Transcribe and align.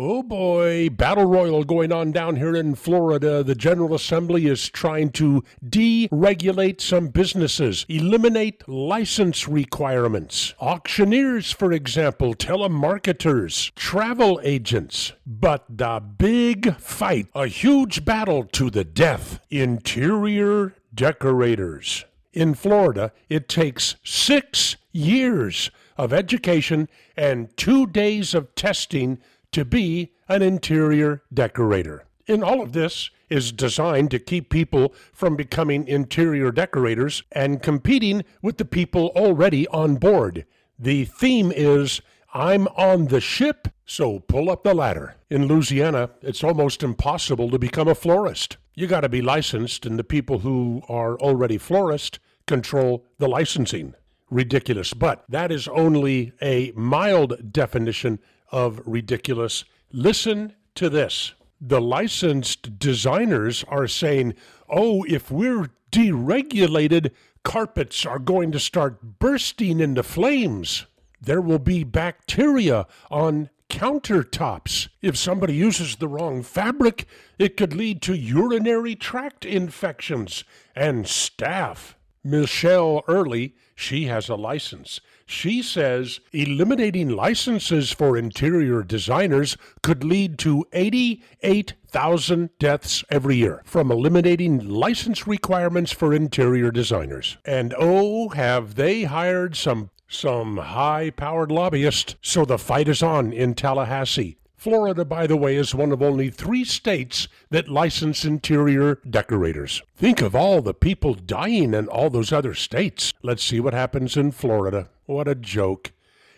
Oh 0.00 0.22
boy, 0.22 0.90
battle 0.90 1.24
royal 1.24 1.64
going 1.64 1.90
on 1.90 2.12
down 2.12 2.36
here 2.36 2.54
in 2.54 2.76
Florida. 2.76 3.42
The 3.42 3.56
General 3.56 3.96
Assembly 3.96 4.46
is 4.46 4.68
trying 4.68 5.10
to 5.14 5.42
deregulate 5.68 6.80
some 6.80 7.08
businesses, 7.08 7.84
eliminate 7.88 8.68
license 8.68 9.48
requirements. 9.48 10.54
Auctioneers, 10.60 11.50
for 11.50 11.72
example, 11.72 12.36
telemarketers, 12.36 13.74
travel 13.74 14.40
agents. 14.44 15.14
But 15.26 15.64
the 15.68 15.98
big 15.98 16.76
fight, 16.76 17.26
a 17.34 17.48
huge 17.48 18.04
battle 18.04 18.44
to 18.52 18.70
the 18.70 18.84
death, 18.84 19.40
interior 19.50 20.76
decorators. 20.94 22.04
In 22.32 22.54
Florida, 22.54 23.10
it 23.28 23.48
takes 23.48 23.96
six 24.04 24.76
years 24.92 25.72
of 25.96 26.12
education 26.12 26.88
and 27.16 27.54
two 27.56 27.84
days 27.84 28.32
of 28.32 28.54
testing 28.54 29.18
to 29.52 29.64
be 29.64 30.12
an 30.28 30.42
interior 30.42 31.22
decorator. 31.32 32.04
And 32.26 32.44
all 32.44 32.60
of 32.60 32.72
this 32.72 33.10
is 33.30 33.52
designed 33.52 34.10
to 34.10 34.18
keep 34.18 34.50
people 34.50 34.92
from 35.12 35.36
becoming 35.36 35.86
interior 35.88 36.50
decorators 36.50 37.22
and 37.32 37.62
competing 37.62 38.24
with 38.42 38.58
the 38.58 38.64
people 38.64 39.08
already 39.16 39.66
on 39.68 39.96
board. 39.96 40.44
The 40.78 41.06
theme 41.06 41.50
is 41.54 42.00
I'm 42.34 42.68
on 42.68 43.06
the 43.06 43.20
ship, 43.20 43.68
so 43.86 44.20
pull 44.20 44.50
up 44.50 44.62
the 44.62 44.74
ladder. 44.74 45.16
In 45.30 45.46
Louisiana, 45.46 46.10
it's 46.20 46.44
almost 46.44 46.82
impossible 46.82 47.50
to 47.50 47.58
become 47.58 47.88
a 47.88 47.94
florist. 47.94 48.58
You 48.74 48.86
got 48.86 49.00
to 49.00 49.08
be 49.08 49.22
licensed, 49.22 49.86
and 49.86 49.98
the 49.98 50.04
people 50.04 50.40
who 50.40 50.82
are 50.88 51.16
already 51.18 51.56
florists 51.56 52.18
control 52.46 53.04
the 53.18 53.28
licensing. 53.28 53.94
Ridiculous. 54.30 54.92
But 54.92 55.24
that 55.30 55.50
is 55.50 55.68
only 55.68 56.32
a 56.42 56.72
mild 56.76 57.50
definition 57.50 58.18
of 58.50 58.80
ridiculous. 58.86 59.64
Listen 59.92 60.54
to 60.74 60.88
this. 60.88 61.34
The 61.60 61.80
licensed 61.80 62.78
designers 62.78 63.64
are 63.68 63.88
saying, 63.88 64.34
oh, 64.68 65.04
if 65.04 65.30
we're 65.30 65.70
deregulated, 65.90 67.10
carpets 67.42 68.06
are 68.06 68.18
going 68.18 68.52
to 68.52 68.60
start 68.60 69.18
bursting 69.18 69.80
into 69.80 70.02
flames. 70.02 70.86
There 71.20 71.40
will 71.40 71.58
be 71.58 71.82
bacteria 71.82 72.86
on 73.10 73.50
countertops. 73.68 74.88
If 75.02 75.16
somebody 75.16 75.54
uses 75.54 75.96
the 75.96 76.08
wrong 76.08 76.42
fabric, 76.42 77.06
it 77.38 77.56
could 77.56 77.74
lead 77.74 78.02
to 78.02 78.16
urinary 78.16 78.94
tract 78.94 79.44
infections 79.44 80.44
and 80.74 81.04
staph. 81.04 81.94
Michelle 82.24 83.02
Early, 83.08 83.54
she 83.74 84.04
has 84.04 84.28
a 84.28 84.34
license. 84.34 85.00
She 85.26 85.62
says 85.62 86.20
eliminating 86.32 87.10
licenses 87.10 87.92
for 87.92 88.16
interior 88.16 88.82
designers 88.82 89.56
could 89.82 90.02
lead 90.02 90.38
to 90.40 90.64
88,000 90.72 92.50
deaths 92.58 93.04
every 93.10 93.36
year 93.36 93.62
from 93.64 93.90
eliminating 93.90 94.66
license 94.66 95.26
requirements 95.26 95.92
for 95.92 96.12
interior 96.14 96.70
designers. 96.70 97.38
And 97.44 97.74
oh, 97.78 98.30
have 98.30 98.74
they 98.74 99.04
hired 99.04 99.54
some 99.54 99.90
some 100.08 100.56
high-powered 100.56 101.52
lobbyists. 101.52 102.16
So 102.22 102.44
the 102.44 102.58
fight 102.58 102.88
is 102.88 103.02
on 103.02 103.32
in 103.32 103.54
Tallahassee. 103.54 104.38
Florida, 104.58 105.04
by 105.04 105.28
the 105.28 105.36
way, 105.36 105.54
is 105.54 105.72
one 105.72 105.92
of 105.92 106.02
only 106.02 106.30
three 106.30 106.64
states 106.64 107.28
that 107.50 107.68
license 107.68 108.24
interior 108.24 108.98
decorators. 109.08 109.80
Think 109.96 110.20
of 110.20 110.34
all 110.34 110.60
the 110.60 110.74
people 110.74 111.14
dying 111.14 111.74
in 111.74 111.86
all 111.86 112.10
those 112.10 112.32
other 112.32 112.54
states. 112.54 113.14
Let's 113.22 113.44
see 113.44 113.60
what 113.60 113.72
happens 113.72 114.16
in 114.16 114.32
Florida. 114.32 114.90
What 115.06 115.28
a 115.28 115.36
joke. 115.36 115.92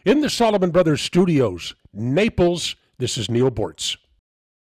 In 0.05 0.21
the 0.21 0.29
Solomon 0.29 0.71
Brothers 0.71 1.01
studios, 1.01 1.75
Naples, 1.95 2.77
this 2.99 3.17
is 3.17 3.31
Neal 3.31 3.51
Boortz. 3.51 3.97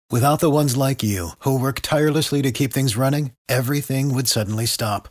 Without 0.09 0.39
the 0.39 0.49
ones 0.51 0.75
like 0.75 1.03
you, 1.03 1.29
who 1.39 1.59
work 1.59 1.81
tirelessly 1.81 2.41
to 2.41 2.51
keep 2.51 2.73
things 2.73 2.97
running, 2.97 3.33
everything 3.47 4.13
would 4.15 4.27
suddenly 4.27 4.65
stop. 4.65 5.09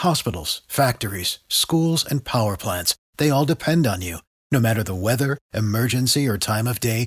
Hospitals, 0.00 0.60
factories, 0.68 1.38
schools, 1.48 2.04
and 2.04 2.24
power 2.24 2.58
plants, 2.58 2.94
they 3.16 3.30
all 3.30 3.46
depend 3.46 3.86
on 3.86 4.02
you. 4.02 4.18
No 4.52 4.60
matter 4.60 4.82
the 4.82 4.94
weather, 4.94 5.38
emergency, 5.54 6.26
or 6.28 6.36
time 6.36 6.66
of 6.66 6.80
day, 6.80 7.06